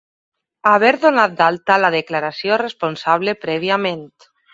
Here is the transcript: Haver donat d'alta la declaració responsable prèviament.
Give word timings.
Haver 0.69 0.93
donat 1.01 1.35
d'alta 1.41 1.77
la 1.83 1.91
declaració 1.97 2.57
responsable 2.63 3.35
prèviament. 3.45 4.03